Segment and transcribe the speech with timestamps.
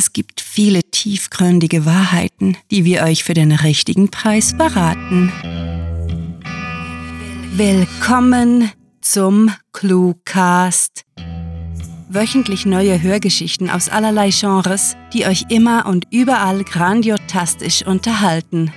[0.00, 5.30] Es gibt viele tiefgründige Wahrheiten, die wir euch für den richtigen Preis verraten.
[7.54, 11.04] Willkommen zum Cluecast.
[12.08, 18.72] Wöchentlich neue Hörgeschichten aus allerlei Genres, die euch immer und überall grandiotastisch unterhalten.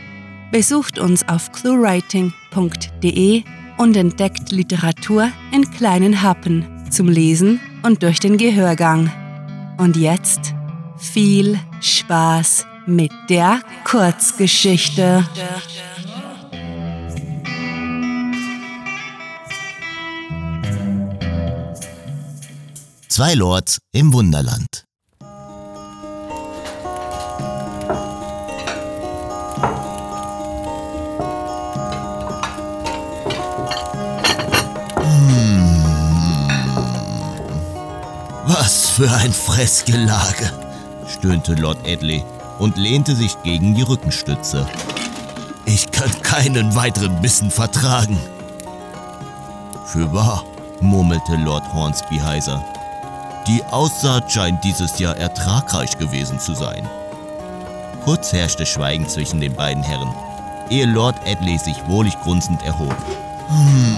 [0.51, 3.43] Besucht uns auf cluewriting.de
[3.77, 9.09] und entdeckt Literatur in kleinen Happen zum Lesen und durch den Gehörgang.
[9.77, 10.52] Und jetzt
[11.03, 15.27] viel Spaß mit der Kurzgeschichte.
[23.09, 24.85] Zwei Lords im Wunderland.
[38.45, 40.51] Was für ein Fressgelage,
[41.23, 42.21] stöhnte Lord Edley
[42.59, 44.67] und lehnte sich gegen die Rückenstütze.
[45.65, 48.19] Ich kann keinen weiteren Bissen vertragen.
[49.85, 50.43] Für wahr,
[50.81, 52.61] murmelte Lord Hornsby heiser.
[53.47, 56.85] Die Aussaat scheint dieses Jahr ertragreich gewesen zu sein.
[58.03, 60.13] Kurz herrschte Schweigen zwischen den beiden Herren,
[60.69, 62.93] ehe Lord Edley sich wohlig grunzend erhob.
[63.47, 63.97] Hm.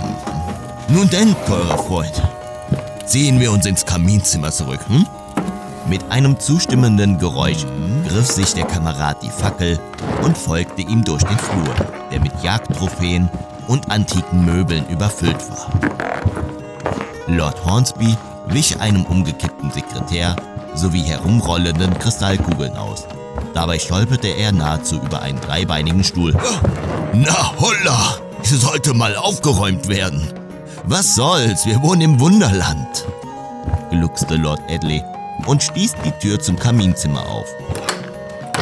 [0.90, 2.22] Nun denn, teurer Freund,
[3.08, 5.08] ziehen wir uns ins Kaminzimmer zurück, hm?
[5.88, 7.64] Mit einem zustimmenden Geräusch
[8.08, 9.80] griff sich der Kamerad die Fackel
[10.24, 11.76] und folgte ihm durch den Flur,
[12.12, 13.30] der mit Jagdtrophäen
[13.68, 15.70] und antiken Möbeln überfüllt war.
[17.28, 20.36] Lord Hornsby wich einem umgekippten Sekretär
[20.74, 23.06] sowie herumrollenden Kristallkugeln aus.
[23.54, 26.36] Dabei stolperte er nahezu über einen dreibeinigen Stuhl.
[27.14, 28.18] Na holla!
[28.44, 30.34] Sollte mal aufgeräumt werden.
[30.84, 33.06] Was soll's, wir wohnen im Wunderland,
[33.90, 35.04] gluckste Lord Edley
[35.46, 37.48] und stieß die Tür zum Kaminzimmer auf.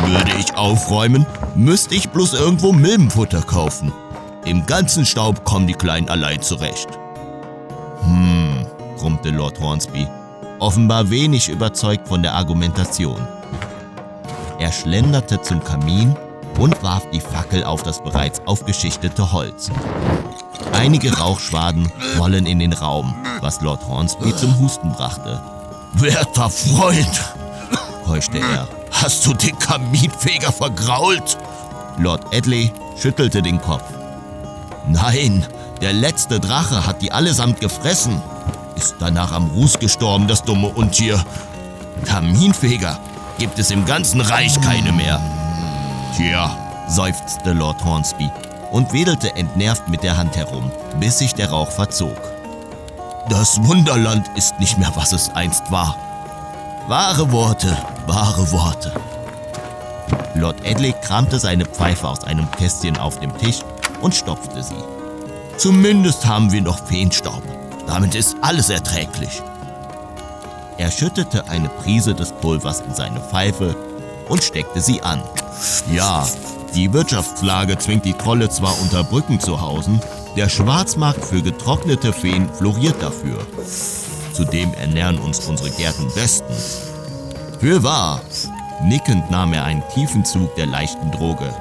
[0.05, 3.91] Würde ich aufräumen, müsste ich bloß irgendwo Milbenfutter kaufen.
[4.45, 6.87] Im ganzen Staub kommen die Kleinen allein zurecht.
[8.03, 8.65] Hm,
[8.97, 10.07] brummte Lord Hornsby,
[10.59, 13.25] offenbar wenig überzeugt von der Argumentation.
[14.59, 16.15] Er schlenderte zum Kamin
[16.59, 19.71] und warf die Fackel auf das bereits aufgeschichtete Holz.
[20.73, 25.41] Einige Rauchschwaden rollen in den Raum, was Lord Hornsby zum Husten brachte.
[25.93, 27.21] Werter Freund,
[28.05, 31.37] keuchte er, hast du den Kaminfeger vergrault?
[31.97, 33.83] Lord Edley schüttelte den Kopf.
[34.87, 35.45] Nein,
[35.81, 38.21] der letzte Drache hat die allesamt gefressen.
[38.75, 41.23] Ist danach am Ruß gestorben, das dumme Untier.
[42.05, 42.99] Kaminfeger
[43.37, 45.21] gibt es im ganzen Reich keine mehr.
[46.17, 46.57] Tja,
[46.89, 48.31] seufzte Lord Hornsby
[48.71, 52.32] und wedelte entnervt mit der Hand herum, bis sich der Rauch verzog.
[53.29, 55.95] Das Wunderland ist nicht mehr, was es einst war.
[56.87, 58.91] Wahre Worte, wahre Worte.
[60.35, 63.61] Lord Edley kramte seine Pfeife aus einem Kästchen auf dem Tisch
[64.01, 64.83] und stopfte sie.
[65.57, 67.43] Zumindest haben wir noch Feenstaub.
[67.87, 69.41] Damit ist alles erträglich.
[70.77, 73.75] Er schüttete eine Prise des Pulvers in seine Pfeife
[74.27, 75.23] und steckte sie an.
[75.91, 76.27] Ja,
[76.75, 80.01] die Wirtschaftslage zwingt die Trolle zwar unter Brücken zu hausen,
[80.35, 83.39] der Schwarzmarkt für getrocknete Feen floriert dafür.
[84.33, 86.81] Zudem ernähren uns unsere Gärten bestens.
[87.59, 88.21] Für wahr!
[88.83, 91.53] Nickend nahm er einen tiefen Zug der leichten Droge.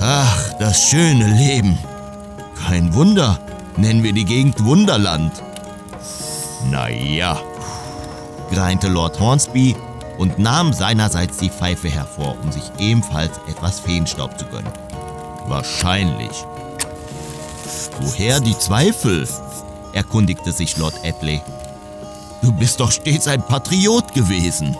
[0.00, 1.78] Ach, das schöne Leben.
[2.66, 3.40] Kein Wunder,
[3.76, 5.42] nennen wir die Gegend Wunderland.
[6.70, 7.40] Naja,
[8.52, 9.74] greinte Lord Hornsby
[10.18, 14.70] und nahm seinerseits die Pfeife hervor, um sich ebenfalls etwas Feenstaub zu gönnen.
[15.50, 16.46] Wahrscheinlich.
[18.00, 19.28] Woher die Zweifel?
[19.92, 21.42] erkundigte sich Lord Edley.
[22.40, 24.76] Du bist doch stets ein Patriot gewesen.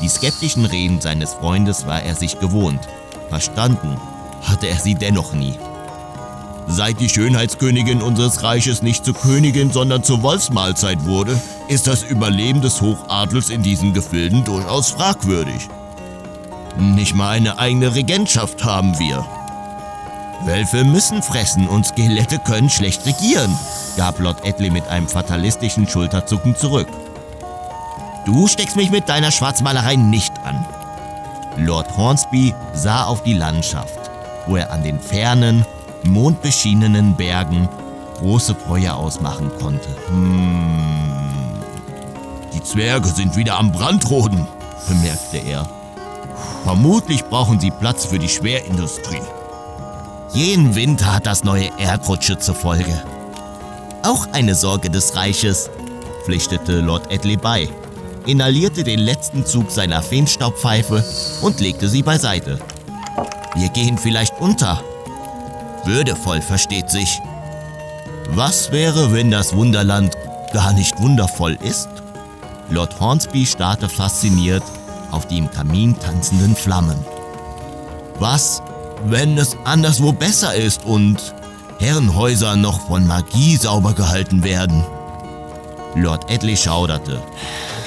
[0.00, 2.78] Die skeptischen Reden seines Freundes war er sich gewohnt.
[3.28, 3.96] Verstanden
[4.42, 5.58] hatte er sie dennoch nie.
[6.68, 11.36] Seit die Schönheitskönigin unseres Reiches nicht zur Königin, sondern zur Wolfsmahlzeit wurde,
[11.66, 15.68] ist das Überleben des Hochadels in diesen Gefilden durchaus fragwürdig.
[16.78, 19.24] Nicht mal eine eigene Regentschaft haben wir.
[20.44, 23.58] Wölfe müssen fressen und Skelette können schlecht regieren,
[23.96, 26.88] gab Lord Edley mit einem fatalistischen Schulterzucken zurück.
[28.26, 30.64] Du steckst mich mit deiner Schwarzmalerei nicht an.
[31.56, 33.98] Lord Hornsby sah auf die Landschaft,
[34.46, 35.64] wo er an den fernen,
[36.04, 37.68] mondbeschienenen Bergen
[38.18, 39.88] große Feuer ausmachen konnte.
[40.08, 40.76] Hm.
[42.52, 44.46] Die Zwerge sind wieder am Brandroden,
[44.88, 45.68] bemerkte er.
[46.64, 49.22] Vermutlich brauchen sie Platz für die Schwerindustrie.
[50.32, 53.02] Jeden Winter hat das neue Erdrutsche zur Folge.
[54.02, 55.70] Auch eine Sorge des Reiches.
[56.24, 57.68] pflichtete Lord Edley bei,
[58.26, 61.04] inhalierte den letzten Zug seiner Feenstaubpfeife
[61.40, 62.58] und legte sie beiseite.
[63.54, 64.82] Wir gehen vielleicht unter.
[65.84, 67.20] Würdevoll, versteht sich.
[68.30, 70.16] Was wäre, wenn das Wunderland
[70.52, 71.88] gar nicht wundervoll ist?
[72.68, 74.64] Lord Hornsby starrte fasziniert
[75.10, 76.98] auf die im Kamin tanzenden Flammen.
[78.18, 78.62] Was,
[79.06, 81.34] wenn es anderswo besser ist und
[81.78, 84.84] Herrenhäuser noch von Magie sauber gehalten werden?
[85.94, 87.22] Lord Edley schauderte.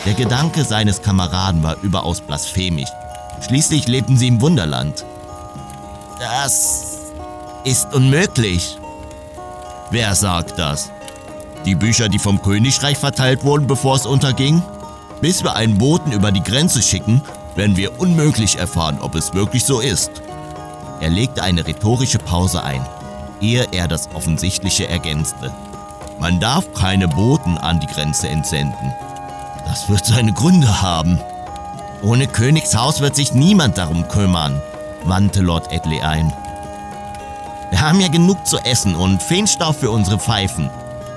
[0.06, 2.90] Der Gedanke seines Kameraden war überaus blasphemisch.
[3.46, 5.06] Schließlich lebten sie im Wunderland.
[6.20, 7.12] Das
[7.64, 8.78] ist unmöglich.
[9.92, 10.92] Wer sagt das?
[11.66, 14.62] Die Bücher, die vom Königreich verteilt wurden, bevor es unterging?
[15.22, 17.22] Bis wir einen Boten über die Grenze schicken,
[17.56, 20.12] werden wir unmöglich erfahren, ob es wirklich so ist.
[21.02, 22.86] Er legte eine rhetorische Pause ein,
[23.42, 25.54] ehe er das Offensichtliche ergänzte.
[26.20, 28.94] Man darf keine Boten an die Grenze entsenden.
[29.66, 31.20] Das wird seine Gründe haben.
[32.02, 34.62] Ohne Königshaus wird sich niemand darum kümmern,
[35.04, 36.34] wandte Lord Edley ein.
[37.70, 40.70] Wir haben ja genug zu essen und Feenstaub für unsere Pfeifen.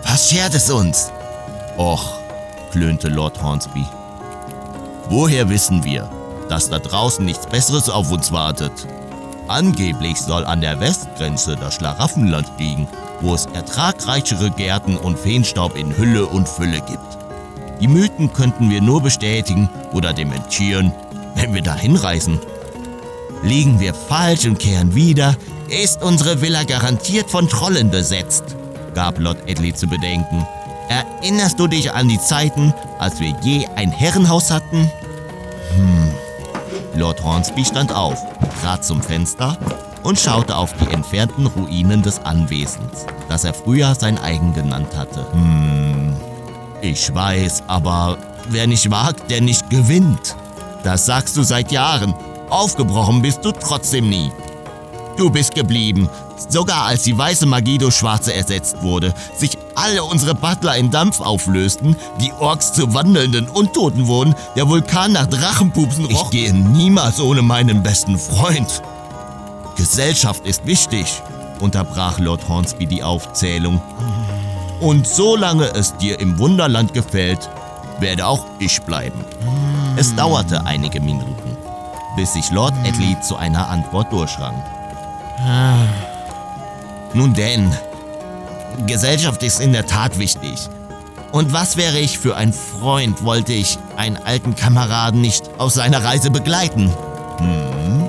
[0.05, 1.10] Was schert es uns?
[1.78, 2.21] Och,
[2.72, 3.86] klönte Lord Hornsby.
[5.10, 6.08] Woher wissen wir,
[6.48, 8.72] dass da draußen nichts Besseres auf uns wartet?
[9.46, 12.88] Angeblich soll an der Westgrenze das Schlaraffenland liegen,
[13.20, 17.19] wo es ertragreichere Gärten und Feenstaub in Hülle und Fülle gibt.
[17.80, 20.92] Die Mythen könnten wir nur bestätigen oder dementieren,
[21.34, 22.40] wenn wir dahin reisen.
[23.42, 25.36] Liegen wir falsch und kehren wieder,
[25.69, 28.56] ist unsere Villa garantiert von Trollen besetzt,
[28.94, 30.46] gab Lord Edley zu bedenken.
[30.88, 34.90] Erinnerst du dich an die Zeiten, als wir je ein Herrenhaus hatten?
[35.75, 36.12] Hm.
[36.94, 38.19] Lord Hornsby stand auf,
[38.61, 39.56] trat zum Fenster
[40.02, 45.26] und schaute auf die entfernten Ruinen des Anwesens, das er früher sein eigen genannt hatte.
[45.32, 46.17] Hm.
[46.81, 48.19] Ich weiß, aber
[48.49, 50.37] wer nicht wagt, der nicht gewinnt.
[50.82, 52.14] Das sagst du seit Jahren.
[52.50, 54.32] Aufgebrochen bist du trotzdem nie.
[55.17, 56.09] Du bist geblieben,
[56.49, 61.20] sogar als die weiße Magie durch schwarze ersetzt wurde, sich alle unsere Butler in Dampf
[61.20, 66.25] auflösten, die Orks zu wandelnden Untoten wurden, der Vulkan nach Drachenpupsen roch.
[66.25, 68.82] Ich gehe niemals ohne meinen besten Freund.
[69.76, 71.23] Gesellschaft ist wichtig,
[71.61, 73.81] unterbrach Lord Hornsby die Aufzählung.
[74.81, 77.49] Und solange es dir im Wunderland gefällt,
[78.00, 79.25] werde auch ich bleiben.
[79.97, 81.56] Es dauerte einige Minuten,
[82.17, 84.55] bis sich Lord Edley zu einer Antwort durchrang.
[87.15, 87.71] Nun denn,
[88.87, 90.69] Gesellschaft ist in der Tat wichtig.
[91.33, 96.05] Und was wäre ich für ein Freund, wollte ich einen alten Kameraden nicht auf seiner
[96.05, 96.93] Reise begleiten?
[97.39, 98.01] Hm?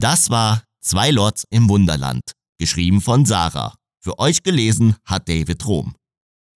[0.00, 2.22] Das war Zwei Lords im Wunderland,
[2.56, 3.74] geschrieben von Sarah.
[4.00, 5.94] Für euch gelesen hat David Rom.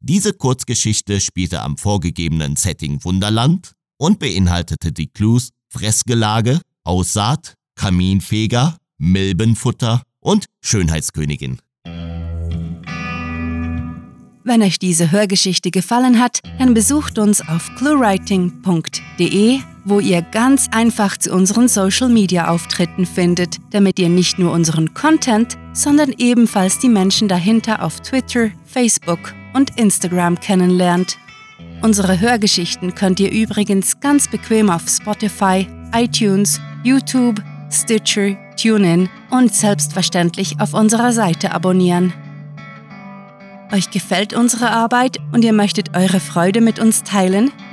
[0.00, 10.02] Diese Kurzgeschichte spielte am vorgegebenen Setting Wunderland und beinhaltete die Clues Fressgelage, Aussaat, Kaminfeger, Milbenfutter
[10.20, 11.58] und Schönheitskönigin.
[14.44, 21.16] Wenn euch diese Hörgeschichte gefallen hat, dann besucht uns auf cluewriting.de, wo ihr ganz einfach
[21.16, 26.88] zu unseren Social Media Auftritten findet, damit ihr nicht nur unseren Content, sondern ebenfalls die
[26.88, 31.18] Menschen dahinter auf Twitter, Facebook und Instagram kennenlernt.
[31.82, 40.60] Unsere Hörgeschichten könnt ihr übrigens ganz bequem auf Spotify, iTunes, YouTube, Stitcher, TuneIn und selbstverständlich
[40.60, 42.12] auf unserer Seite abonnieren.
[43.72, 47.50] Euch gefällt unsere Arbeit und ihr möchtet eure Freude mit uns teilen?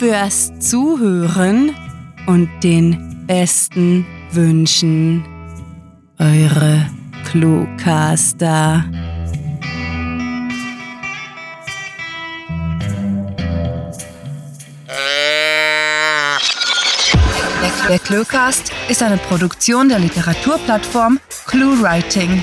[0.00, 1.76] fürs Zuhören
[2.26, 5.22] und den besten Wünschen.
[6.18, 6.86] Eure
[7.26, 8.82] Cluecaster.
[17.86, 22.42] Der Cluecast ist eine Produktion der Literaturplattform ClueWriting.